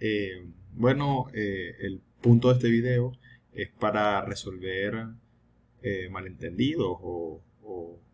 [0.00, 3.12] Eh, bueno, eh, el punto de este video
[3.52, 5.08] es para resolver
[5.82, 7.42] eh, malentendidos o,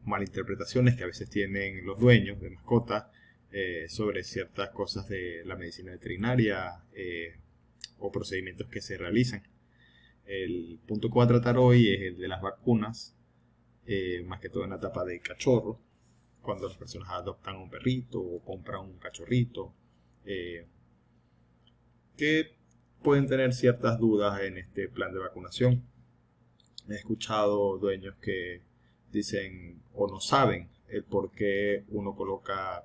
[0.04, 3.06] malinterpretaciones que a veces tienen los dueños de mascotas
[3.88, 6.84] sobre ciertas cosas de la medicina veterinaria
[7.98, 9.44] o procedimientos que se realizan.
[10.26, 13.16] El punto que voy a tratar hoy es el de las vacunas,
[14.26, 15.80] más que todo en la etapa de cachorro,
[16.42, 19.72] cuando las personas adoptan un perrito o compran un cachorrito
[22.16, 22.54] que
[23.02, 25.84] pueden tener ciertas dudas en este plan de vacunación.
[26.88, 28.62] He escuchado dueños que
[29.12, 32.84] dicen o no saben el por qué uno coloca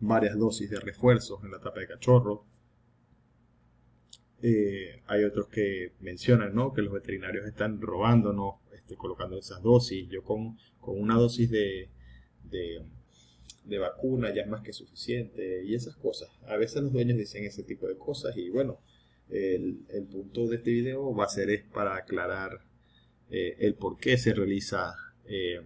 [0.00, 2.44] varias dosis de refuerzos en la tapa de cachorro.
[4.40, 6.72] Eh, hay otros que mencionan ¿no?
[6.72, 10.08] que los veterinarios están robándonos, este, colocando esas dosis.
[10.08, 11.88] Yo con, una dosis de,
[13.68, 16.30] de, vacuna ya es más que suficiente y esas cosas.
[16.46, 18.80] A veces los dueños dicen ese tipo de cosas y bueno,
[19.30, 22.60] el, punto de este video va a ser es para aclarar
[23.30, 24.94] eh, el por qué se realiza
[25.26, 25.60] eh,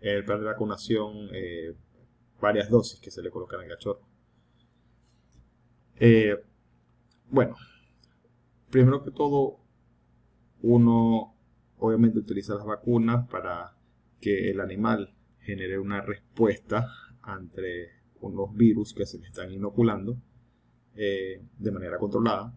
[0.00, 1.74] el plan de vacunación, eh,
[2.40, 4.02] varias dosis que se le colocan al cachorro.
[7.30, 7.56] bueno,
[8.70, 9.58] primero que todo,
[10.62, 11.34] uno
[11.78, 13.76] obviamente utiliza las vacunas para
[14.20, 15.15] que el animal
[15.46, 16.90] genere una respuesta
[17.22, 20.20] ante unos virus que se le están inoculando
[20.96, 22.52] eh, de manera controlada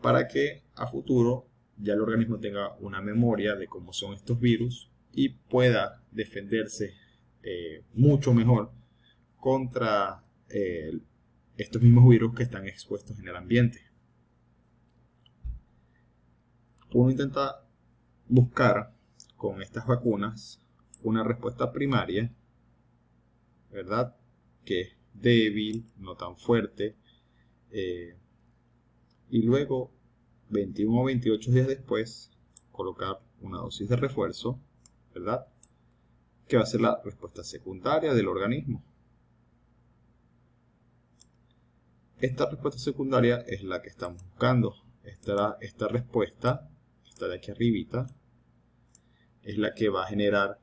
[0.00, 1.46] para que a futuro
[1.76, 6.94] ya el organismo tenga una memoria de cómo son estos virus y pueda defenderse
[7.42, 8.70] eh, mucho mejor
[9.36, 10.92] contra eh,
[11.56, 13.80] estos mismos virus que están expuestos en el ambiente.
[16.92, 17.66] Uno intenta
[18.28, 18.92] buscar
[19.36, 20.60] con estas vacunas
[21.02, 22.32] una respuesta primaria,
[23.70, 24.16] ¿verdad?
[24.64, 26.96] Que es débil, no tan fuerte,
[27.70, 28.16] eh,
[29.30, 29.92] y luego,
[30.48, 32.30] 21 o 28 días después,
[32.72, 34.58] colocar una dosis de refuerzo,
[35.14, 35.46] ¿verdad?
[36.48, 38.82] Que va a ser la respuesta secundaria del organismo.
[42.18, 44.74] Esta respuesta secundaria es la que estamos buscando.
[45.04, 46.68] Esta, esta respuesta,
[47.08, 48.08] esta de aquí arribita,
[49.42, 50.58] es la que va a generar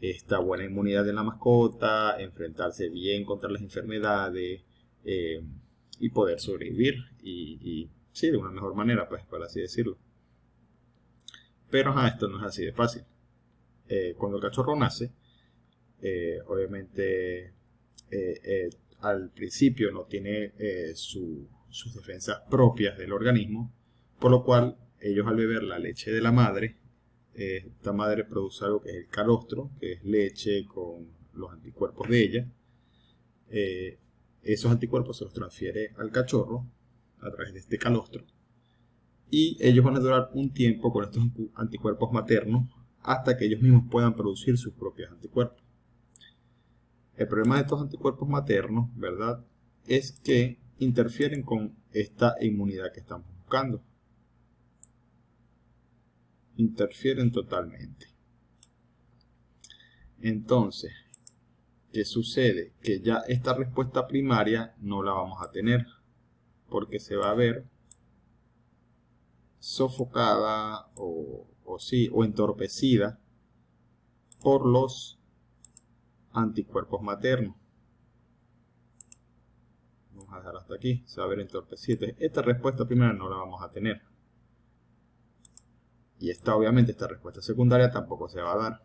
[0.00, 4.62] esta buena inmunidad de la mascota, enfrentarse bien contra las enfermedades,
[5.04, 5.42] eh,
[6.00, 9.98] y poder sobrevivir y, sí, de una mejor manera, pues, por así decirlo.
[11.70, 13.04] Pero esto no es así de fácil.
[13.86, 15.12] Eh, cuando el cachorro nace,
[16.00, 17.52] eh, obviamente
[18.10, 20.52] eh, al principio no tiene
[20.94, 23.72] sus defensas propias del organismo,
[24.18, 26.76] por lo cual ellos al beber la leche de la madre,
[27.34, 32.22] esta madre produce algo que es el calostro, que es leche con los anticuerpos de
[32.22, 32.46] ella
[34.42, 36.66] esos anticuerpos se los transfiere al cachorro
[37.20, 38.24] a través de este calostro
[39.30, 41.22] y ellos van a durar un tiempo con estos
[41.54, 42.68] anticuerpos maternos
[43.02, 45.62] hasta que ellos mismos puedan producir sus propios anticuerpos.
[47.16, 49.44] El problema de estos anticuerpos maternos, ¿verdad?
[49.86, 53.82] Es que interfieren con esta inmunidad que estamos buscando.
[56.60, 58.06] Interfieren totalmente.
[60.20, 60.92] Entonces,
[61.92, 62.72] ¿Qué sucede?
[62.80, 65.86] Que ya esta respuesta primaria no la vamos a tener
[66.68, 67.66] porque se va a ver
[69.58, 71.48] sofocada o,
[71.80, 73.18] sí, o entorpecida
[74.40, 75.18] por los
[76.32, 77.56] anticuerpos maternos.
[80.12, 82.06] Vamos a dejar hasta aquí, se va a ver entorpecida.
[82.18, 84.09] Esta respuesta primaria no la vamos a tener.
[86.20, 88.84] Y esta obviamente, esta respuesta secundaria tampoco se va a dar.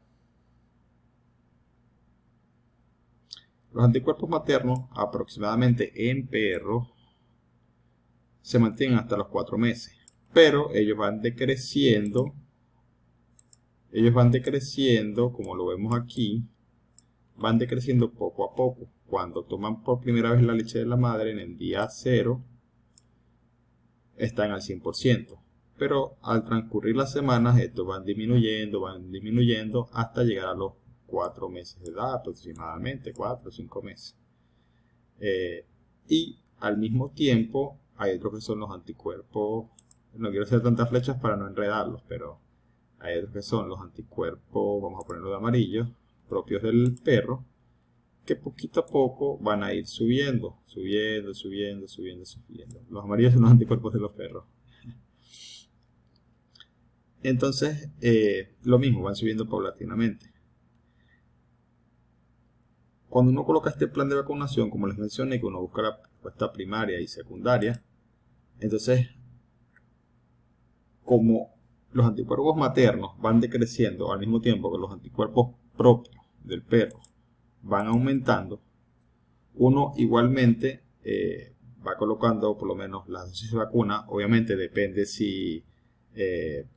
[3.73, 6.93] Los anticuerpos maternos, aproximadamente en perro,
[8.41, 9.93] se mantienen hasta los 4 meses,
[10.31, 12.33] pero ellos van decreciendo,
[13.91, 16.47] ellos van decreciendo, como lo vemos aquí,
[17.35, 18.87] van decreciendo poco a poco.
[19.07, 22.41] Cuando toman por primera vez la leche de la madre en el día 0,
[24.15, 25.44] están al 100%.
[25.77, 30.73] Pero al transcurrir las semanas, estos van disminuyendo, van disminuyendo hasta llegar a los
[31.05, 34.15] cuatro meses de edad aproximadamente, cuatro o cinco meses.
[35.19, 35.65] Eh,
[36.07, 39.67] y al mismo tiempo hay otros que son los anticuerpos,
[40.13, 42.39] no quiero hacer tantas flechas para no enredarlos, pero
[42.99, 45.87] hay otros que son los anticuerpos, vamos a ponerlo de amarillo,
[46.27, 47.45] propios del perro,
[48.25, 52.81] que poquito a poco van a ir subiendo, subiendo, subiendo, subiendo, subiendo.
[52.89, 54.45] Los amarillos son los anticuerpos de los perros.
[57.27, 60.31] Entonces, eh, lo mismo, van subiendo paulatinamente.
[63.09, 66.51] Cuando uno coloca este plan de vacunación, como les mencioné, que uno busca la respuesta
[66.51, 67.83] primaria y secundaria,
[68.59, 69.09] Entonces,
[71.03, 71.55] como
[71.91, 76.99] los anticuerpos maternos van decreciendo al mismo tiempo que los anticuerpos propios del perro
[77.63, 78.61] van aumentando,
[79.55, 81.55] uno igualmente eh,
[81.85, 84.05] va colocando por lo menos las dosis de vacuna.
[84.09, 85.65] Obviamente depende si
[86.13, 86.67] eh,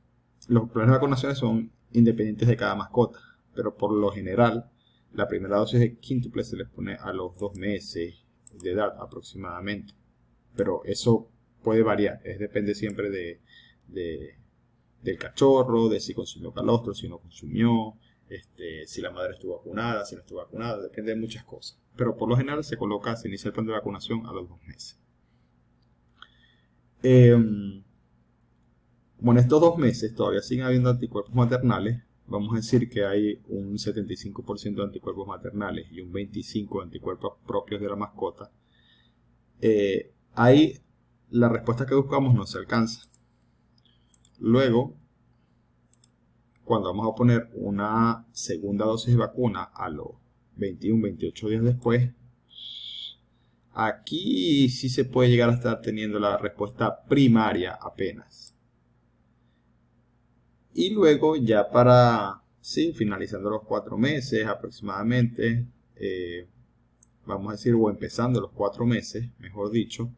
[0.47, 3.19] los planes de vacunación son independientes de cada mascota,
[3.53, 4.69] pero por lo general
[5.13, 8.25] la primera dosis de quíntuple se les pone a los dos meses
[8.61, 9.93] de edad aproximadamente.
[10.55, 11.29] Pero eso
[11.63, 13.41] puede variar, es, depende siempre de,
[13.87, 17.95] del cachorro, de si consumió calostro, si no consumió,
[18.29, 21.79] este, si la madre estuvo vacunada, si no estuvo vacunada, depende de muchas cosas.
[21.95, 24.61] Pero por lo general se coloca, se inicia el plan de vacunación a los dos
[24.63, 24.99] meses.
[27.01, 27.35] Eh,
[29.19, 33.41] como en estos dos meses todavía siguen habiendo anticuerpos maternales, vamos a decir que hay
[33.49, 38.49] un 75% de anticuerpos maternales y un 25% de anticuerpos propios de la mascota,
[39.59, 40.79] eh, ahí
[41.31, 43.09] la respuesta que buscamos no se alcanza.
[44.39, 44.95] Luego,
[46.63, 50.11] cuando vamos a poner una segunda dosis de vacuna a los
[50.57, 52.09] 21-28 días después,
[53.73, 58.55] aquí sí se puede llegar a estar teniendo la respuesta primaria apenas.
[60.73, 62.41] Y luego ya para,
[62.95, 66.47] finalizando los cuatro meses aproximadamente, eh,
[67.25, 70.11] vamos a decir, o empezando los cuatro meses, mejor dicho,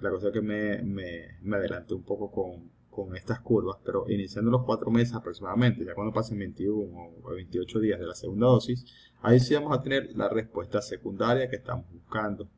[0.00, 4.50] la cosa que me, me, me adelanté un poco con, con estas curvas, pero iniciando
[4.50, 8.84] los cuatro meses aproximadamente, ya cuando pasen 21 o 28 días de la segunda dosis,
[9.22, 12.48] ahí sí vamos a tener la respuesta secundaria que estamos buscando,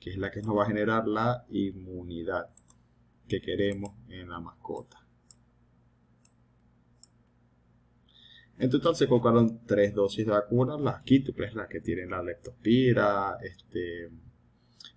[0.00, 2.48] que es la que nos va a generar la inmunidad
[3.28, 4.97] que queremos en la mascota.
[8.58, 13.38] En total se colocaron tres dosis de vacuna, las quíntuples, las que tienen la leptospira,
[13.40, 14.10] este,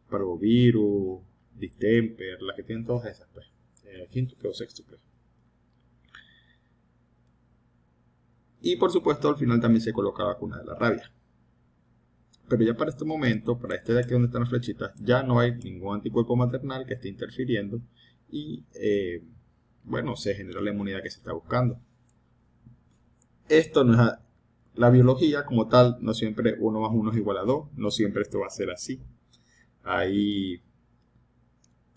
[0.10, 1.22] parvovirus,
[1.56, 3.46] distemper, las que tienen todas esas, pues,
[3.86, 4.98] eh, quíntuple o sextuple.
[8.62, 11.12] Y por supuesto al final también se coloca vacuna de la rabia.
[12.50, 15.40] Pero ya para este momento, para este de aquí donde están las flechitas, ya no
[15.40, 17.80] hay ningún anticuerpo maternal que esté interfiriendo
[18.30, 19.24] y eh,
[19.84, 21.80] bueno, se genera la inmunidad que se está buscando
[23.52, 24.14] esto no es
[24.76, 28.22] la biología como tal, no siempre 1 más 1 es igual a 2, no siempre
[28.22, 29.02] esto va a ser así.
[29.84, 30.62] Ahí,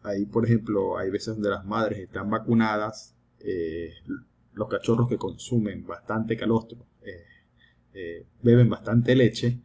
[0.02, 3.92] ahí por ejemplo, hay veces donde las madres están vacunadas, eh,
[4.54, 7.24] los cachorros que consumen bastante calostro, eh,
[7.94, 9.60] eh, beben bastante leche,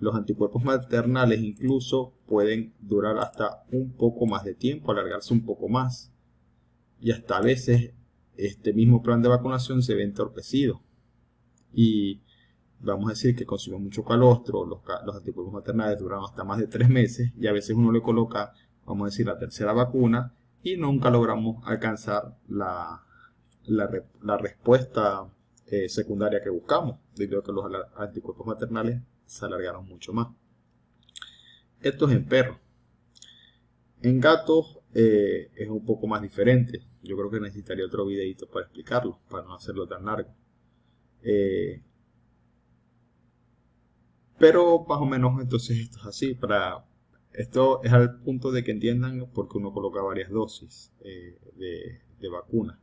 [0.00, 5.68] los anticuerpos maternales incluso pueden durar hasta un poco más de tiempo, alargarse un poco
[5.68, 6.10] más.
[7.00, 7.92] Y hasta a veces
[8.36, 10.83] este mismo plan de vacunación se ve entorpecido
[11.74, 12.20] y
[12.80, 14.80] vamos a decir que consume mucho calostro, los,
[15.14, 18.52] anticuerpos maternales duran hasta más de tres meses y a veces uno le coloca,
[18.84, 23.02] vamos a decir, la tercera vacuna y nunca logramos alcanzar la,
[23.66, 25.28] la, respuesta
[25.66, 27.64] eh, secundaria que buscamos, debido a que los
[27.96, 30.28] anticuerpos maternales se alargaron mucho más.
[31.80, 32.58] Esto es en perros.
[34.00, 36.82] En gatos eh, es un poco más diferente.
[37.02, 40.30] Yo creo que necesitaría otro videito para explicarlo, para no hacerlo tan largo.
[41.24, 41.82] Eh,
[44.38, 46.34] pero más o menos entonces esto es así.
[46.34, 46.84] Para,
[47.32, 52.28] esto es al punto de que entiendan por qué uno coloca varias dosis eh, de,
[52.28, 52.80] vacuna.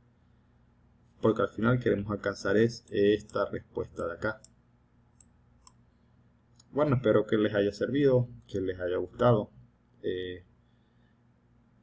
[1.21, 4.41] Porque al final queremos alcanzar es esta respuesta de acá.
[6.71, 9.51] Bueno, espero que les haya servido, que les haya gustado.
[10.03, 10.45] Eh,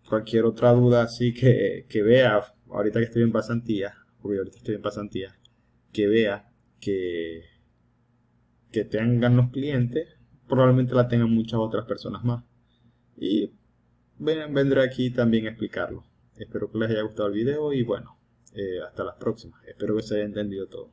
[0.09, 4.75] cualquier otra duda así que, que, vea, ahorita que estoy en pasantía, porque ahorita estoy
[4.77, 5.38] en pasantía,
[5.92, 7.45] que vea que,
[8.71, 10.09] que tengan los clientes,
[10.49, 12.45] probablemente la tengan muchas otras personas más.
[13.16, 13.52] Y
[14.18, 16.04] vendré aquí también a explicarlo.
[16.37, 18.18] Espero que les haya gustado el video y bueno,
[18.54, 19.61] eh, hasta las próximas.
[19.66, 20.90] Espero que se haya entendido todo.